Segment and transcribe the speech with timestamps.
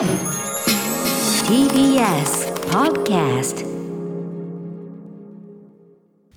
[0.00, 0.08] TBS
[2.70, 3.66] Podcast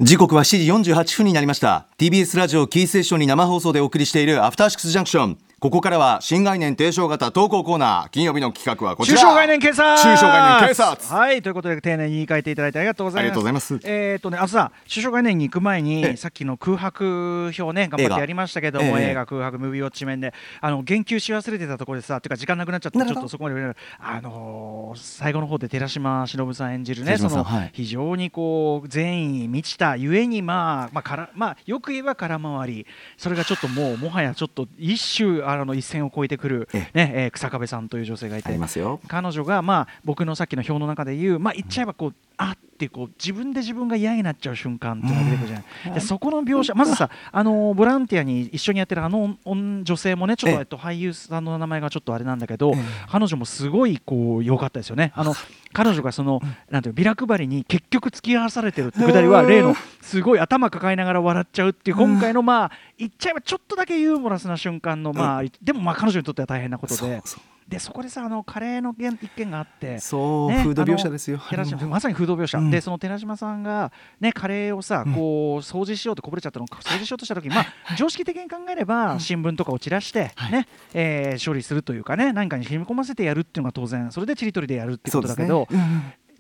[0.01, 1.87] 時刻は7時48分になりました。
[1.97, 5.37] TBS ラジオキーステーションに生放送でお送りしているアフターシックスジャンクション。
[5.63, 9.17] ここからは新概念提唱型投稿コーナー金曜日の企画はこちら。
[9.17, 9.97] 中小概念警察。
[9.97, 11.07] 中小概念警察。
[11.07, 13.23] はいということで丁寧に言い換えていただいてありがとうございます。
[13.23, 13.79] ありがとうございます。
[13.85, 19.09] えっ、とねあのさ中小概念に行く前えにさっきの空白表ね頑張ってやりましたけども映画ええ。
[19.11, 20.33] 映画空白ムービーウォッチ面で。
[20.59, 23.55] あの言及し忘れてたところでさていうか時間なくなっちゃってちょっとそこまで
[23.99, 27.69] あのー最後の方で寺島しのぶさん演じるねそのはい。
[27.71, 32.85] 非常にこう善意満ちたゆえにまあまあからまあよく言えば空回り。
[33.15, 38.99] それがちょっともうもはやちょっと一種あの一線を越えてくるえねえー草壁さんという女性がいてありますよ。
[39.07, 50.59] 彼女がまあ僕のさっきの表の中で言うまあ言っちゃえばこうあってこう自分で自分が嫌になっちゃう瞬間っていうのが出てくるじゃない、でそこの描写まずさあのボランティアに一緒にやってるあの女女性もねちょっとええ。
[50.61, 52.73] えっと俳優さんの名前がちょっとあれなんだけど、
[53.07, 55.11] 彼女もすごいこう良かったですよね。
[55.15, 55.33] あの
[55.73, 66.99] 彼女がそのなんていうのビラ配りに結局付き合わされてるってくだりは例のすごい頭抱えながら笑っちゃうっていう今回のまあ言っちゃえばちょっとだけユーモラスな瞬間のまあでもまあ彼女にとっては大変なことで。
[66.99, 71.39] そうそうでそこでさあのカレーの件一件があってそう、ねフード描写ですよ。
[71.49, 72.71] 寺島まさにフード描写、うん。
[72.71, 85.67] でその寺島さんが、ね、カレーをさ、こう掃除しようとこぼれちゃったのを掃除しようとした時に、まあ、常識的に考えれば、新聞とかを散らして、ねえー処理するというかね何かに染み込ませてやるっていうのが当然それでちりとりでやるっていうことだけど、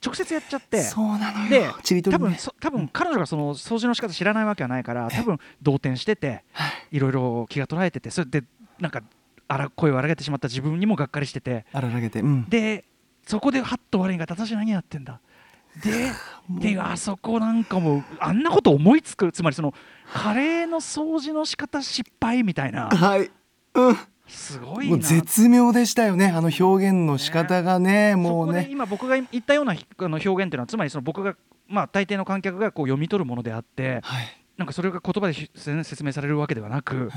[0.03, 0.81] 直接やっちゃって。
[0.81, 1.49] そうなのよ。
[1.49, 2.17] でね。
[2.17, 6.43] 分そ多分彼女がその掃除の仕方知らないわけはないから多分動転してて
[6.91, 8.43] いろいろ気が捉えててそれで
[8.79, 9.01] なんか
[9.47, 11.65] あら声を荒げてしまった自分にもがっかりしてて。
[11.71, 12.49] あららげてうん。
[12.49, 12.85] で
[13.25, 15.19] そこでハッと悪いが私何やってんだ。
[15.83, 16.11] で
[16.49, 19.73] であそこなんかもうあんなこと思いつくつまりその
[20.13, 22.89] カレーの掃除の仕方失敗みたいな。
[22.89, 23.31] はい。
[23.73, 23.97] うん。
[24.27, 24.91] すごいな。
[24.91, 31.35] もう絶妙でしたよねあの表現の仕方がねもそうね今僕が言ったようなひあの表現っていうのはつまりその僕が
[31.67, 34.43] まあ大抵の観客がこう読み取るものであってはい。
[34.57, 37.09] なんかそれが言葉でひ説明されるわけではなく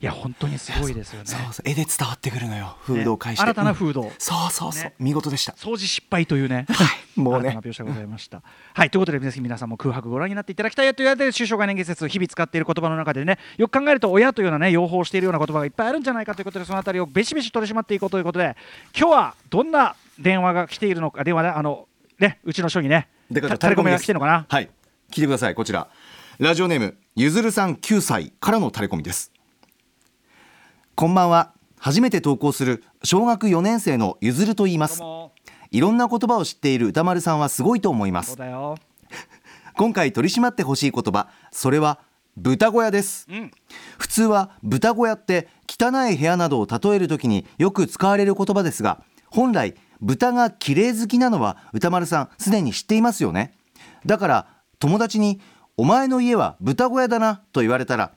[0.00, 1.26] いや本当にすごいですよね。
[1.26, 1.68] そうそう。
[1.68, 2.76] 絵で伝わってくるのよ。
[2.80, 3.76] フードを介して、ね新たなうん。
[3.76, 4.94] フードそうそうそう、ね。
[4.98, 5.52] 見事でした。
[5.52, 6.66] 掃除失敗というね、
[7.16, 7.58] もうね。
[7.62, 8.42] 描写がございました。
[8.74, 8.90] はい。
[8.90, 18.56] ということで皆さん皆さんも空白ご覧になっていただきたいというわけで中小概念言説日々使っている言葉の中でねよく考えると親というようなね用法をしているような言葉がいっぱいあるんじゃないかということでそのあたりをべしべし取り締まっていこうということで
[18.96, 24.46] 今日はどんな電話が来ているのか電話ねあのねうちの署にねでかたタレコミが来てるのかな？
[24.48, 24.70] はい。
[25.10, 25.54] 聞いてください。
[25.54, 25.88] こちら。
[26.38, 29.32] ラジオネームゆずるさん9歳からのタレコミです
[30.98, 31.52] こんばんは。
[31.78, 35.02] 初めて投稿する小学4年生のゆずると言います。
[35.70, 38.34] いろんな言葉を知っている歌丸さんはすごいと思います。
[39.76, 42.00] 今回取り締まってほしい言葉それは
[42.38, 43.26] 豚小屋です。
[43.28, 43.50] うん。
[43.98, 53.52] 普通は豚小屋って汚い部屋などを例えるときによく使われる言葉ですが本来豚が綺麗好きなのは歌丸さんすでに知っていますよね。
[54.06, 54.46] だから
[54.78, 55.42] 友達に
[55.76, 58.12] 「お前の家は豚小屋だな」と言われたら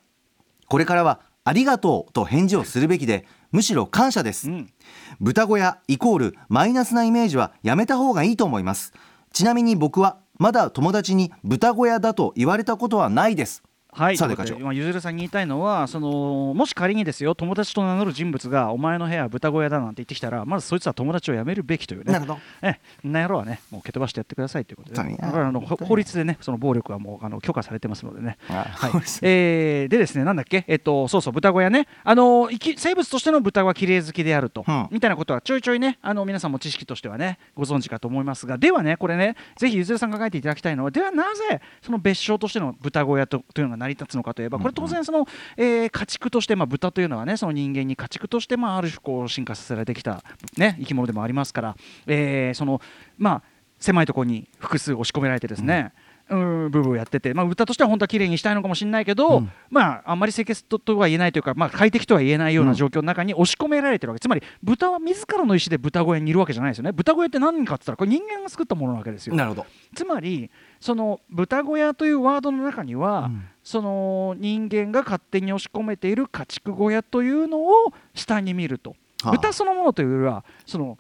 [0.69, 4.73] これからは「ありがとう」と返事をするべきでむしろ感謝です、うん。
[5.19, 8.93] 豚小屋イコールマイナスなイメージはやめた方がいいと思います。
[9.31, 13.61] ちなみに僕はまだ友達に豚小屋だと言われたことはないです
[13.91, 22.13] はい、さて課長まあゆずるさんに言いたいのはそのもし仮にですよ友達と名乗る人物がお前の部屋は豚小屋だなんて言ってきたらまずそいつは友達を辞めるべきというね。
[22.13, 22.39] なるほど。
[22.61, 25.17] えんな野郎はねもう蹴飛ばしてやってくださいということで、ね。
[25.19, 28.37] だからあのほ法律でねその暴力はもうあの許可されてますのでね。
[28.47, 28.91] はい。
[29.23, 30.65] えーでですねなんだっけ？
[30.67, 31.87] えっとそうそう豚小屋ね。
[32.03, 34.87] あの生き生物としての豚は綺麗好きであると、うん。
[34.91, 38.59] みたいなことはちょいちょいねあの皆さんも知識としてはねご存知かと思いますが。
[38.59, 50.23] ではねこれねぜひゆずるさんが書いていただきたいのはではなぜその別称としての豚小屋とというのが成り立つのかといえばこれ当然その、えー家畜として、まあ、豚というのはねその人間に家畜として、まあ、ある種こう進化させられてきた、
[50.57, 51.75] ね、生き物でもありますから、
[52.05, 52.81] えーその
[53.17, 53.41] まあ
[53.79, 55.93] 狭いところに複数押し込められてですね、
[56.29, 59.51] うん、ブーブーやってて、まあ、歌としては本当は綺麗にしたいのかもしれないけど、うん。
[59.69, 66.91] まああんまり清潔ととは言えないというか、まあ、快適とは言えないような状況の中に押し込められてるわけ、つまり豚は自らの意思で豚小屋にいるわけじゃないですよね。
[66.91, 69.35] 豚小屋って何かって言ったらこれ人間が作ったものなわけですよ。
[69.35, 69.65] なるほど。
[69.95, 79.31] つまりその豚小屋というワードの中には、うんその人間が勝手に押し込めている家畜小屋というのを下に見ると、はあ。
[79.33, 80.97] 豚そのものというよりはその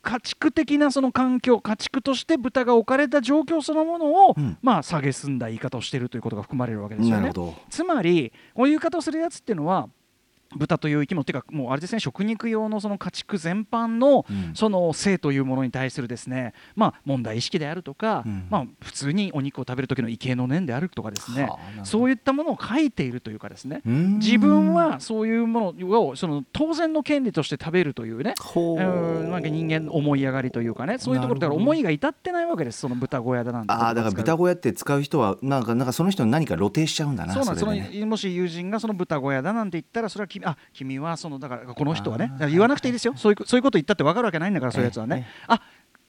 [0.00, 4.56] 家畜的なその環境家畜として豚が置かれた状況そのものを、うん。
[4.62, 7.30] まあ蔑んだ言い方をしているということが含まれるわけですよね。
[7.68, 9.90] つまりこういう言い方をするやつっていうのは
[10.56, 14.54] 豚という生き物っていうかもうあれですね食肉用のその家畜全般のうん。
[14.54, 18.46] その性というものに対するですねまあ問題意識であるとか、うん。
[18.50, 21.50] まあ普通にお肉を食べる時の畏敬の念であるとかですね。
[21.84, 23.82] そういったものを書いているというかですね。
[23.86, 24.18] うん。
[24.18, 28.80] 自分はそういうものをその当然の権利として食べるというねほう。
[28.80, 33.72] うんなんか人間の思い上がりというかねそういうところだから思いが至ってないわけですその豚小屋だなんて。
[33.72, 38.06] ああだから豚小小屋って使う人はなんかなんかその人に何か露呈しちゃうんだなそうなんです。
[38.06, 43.14] もし友人がその豚小屋だなんて言ったらそれは君あ君はそのだからこの人はね言わなくていいですよ。
[43.16, 45.26] そういうそういうこと言ったって分かるわけないんだからそういうやつはね。
[45.46, 45.60] あ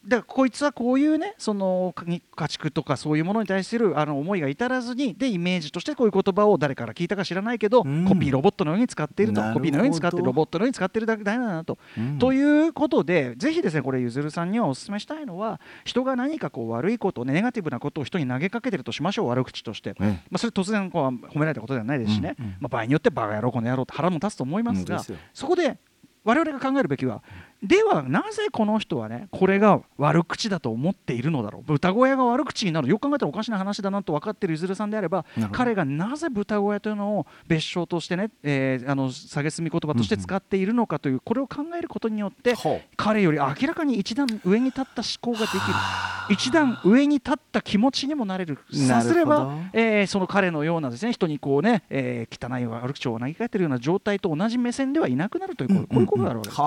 [0.07, 1.93] だからこいつはこういうねその
[2.35, 8.05] 家畜とかそういうものに対するあの思いが至らずにでイメージとしてこういう言葉を誰から聞いたか知らないけど、うん。
[8.05, 9.41] コピーロボットのように使っていると。
[9.53, 19.91] コピーのように使ってるロボットのように使ってるだけだなとうんということで、ぜひですね、これ、ゆずるさんにはお勧めしたいのは、人が何かこう悪いこと、ネガティブなことを人に投げかけてるとしましょう、悪口として。
[19.91, 22.51] ええまあ、それ突然こう褒められたことではないですしね、うんうん。
[22.51, 25.03] まあ、場合によってバカ野郎、この野郎って腹も立つと思いますが、
[25.33, 25.77] そこで
[26.23, 27.23] 我々が考えるべきは、
[27.61, 42.55] ではなぜこの人はね、これが悪口だと思っているのだろう、豚小屋が悪口になる、よく考えたらおかしな話だなと分かっているゆずるさんであれば彼がなぜ豚小屋というのを別称としてね、えーあの蔑み言葉として使っているのかという、これを考えることによって、
[42.95, 45.59] 彼より明らかに一段上に立った思考ができる。
[46.31, 48.59] 一段上に立った気持ちにもなれる。
[48.71, 56.61] さすればえーその彼のようなですね人にこうね、えー汚い悪口を投げかけてるような状態と同じ目線ではいなくなるという、こうこういうことがあるわけです。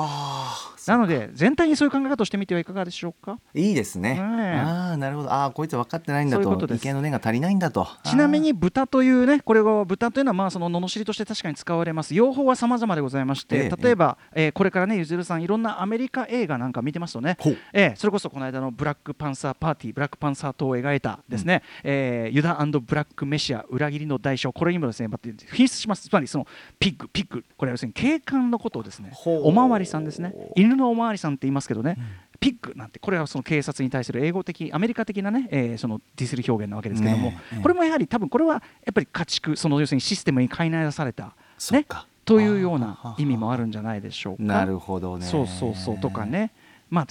[0.90, 3.38] はあなので全体にそういう考え方をしてみてはいかがでしょうか？
[3.55, 5.32] いいですね、ああなるほど。
[5.32, 6.43] ああこいつは分かってないんだと。
[6.43, 7.87] そういうの念が足りないんだと。
[8.05, 12.14] ちなみに豚というねこれが豚というのはまあその罵りとして確かに使われます。
[12.14, 17.37] 用法は様々でございまして、ええ例えば、えーこれからねゆずるさんいろんなアメリカ映画なんか見てますとね
[17.73, 25.08] えーそれこそこの間のブラックパンサーパーティーブラックパンサー党を描いたですね、えーユダブラックメシア裏切りの代償これにもですね
[25.52, 26.08] 品質します。
[26.08, 26.46] つまりその
[26.79, 27.44] ピッグピッグ。
[27.56, 30.34] これは要するに警官のことをですねおまわりさんですね。
[30.56, 31.96] 犬のおまわりさんって言いますけどね、
[32.40, 38.60] ピッグなんてこれはその警察に対する英語的アメリカ的なね、えーそのディスる表現なわけですけども、ねこれもやはり多分これはや
[38.90, 42.06] っぱり家畜その要するにシステムに飼いならされたねそっか。
[42.24, 44.42] というような意味もあるんじゃないでしょうか。
[44.42, 45.26] なるほどね。
[45.26, 46.52] そうそうそうとかね。
[46.88, 47.06] まあ、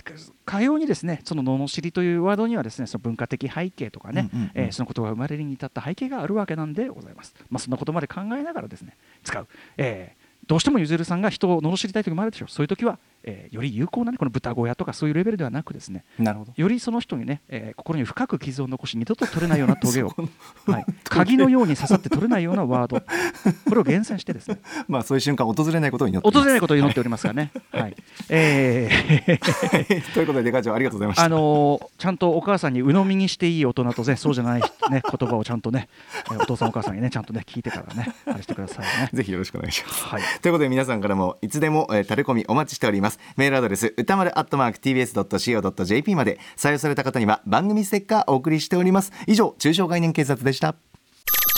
[0.46, 4.52] かようにですねその罵りというワードにはですねその文化的背景とかね、うんうんうん。
[4.54, 7.34] えーそのことが生まれるに至った背景があるわけなんでございます。
[7.50, 9.48] まあ、そんなことまで考えながらですね使う、
[9.78, 12.50] えーどうしてもゆずるさんが人を罵りたい時もあるでしょう。
[12.50, 16.54] そういう時は、えーより有効な、ね、この豚小屋とかそういうレベルではなくですねなるほど。
[16.56, 20.14] よりその人にね、えー心に深く傷を残し二度と取れないような峠を
[20.68, 23.02] はい、鍵のように刺さって取れないようなワード。
[23.68, 24.60] これを厳選してですね。
[24.88, 27.52] まあそういう瞬間訪れないことを祈って訪れないことを祈っておりますからね。
[27.72, 27.96] はい。
[28.30, 31.24] えーということでデカ長ありがとうございました。
[31.24, 35.88] あのーちゃんとお母さんに鵜呑みにしていい大人とねそうじゃない、ね、言葉をちゃんとね、
[36.32, 39.10] えーお父さんお母さんにねちゃんとね聞いてからねあれしてくださいね。
[39.14, 40.06] ぜひよろしくお願いします。
[40.06, 40.22] はい。
[40.42, 43.11] ということで皆さんからもいつでも、えー、タレコミお待ちしております。
[43.38, 49.12] メールアドレス歌丸アットマーク tbs.co.jp まで採用された方には番組ステッカーお送りしております。
[49.28, 50.76] 以上中小概念警察でした。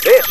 [0.05, 0.23] えっ